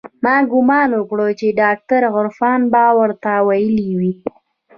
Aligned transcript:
ما 0.23 0.35
ګومان 0.51 0.89
وکړ 0.95 1.19
چې 1.39 1.47
ډاکتر 1.61 2.01
عرفان 2.17 2.59
به 2.73 2.83
ورته 2.99 3.31
ويلي 3.47 3.89
وي. 3.99 4.13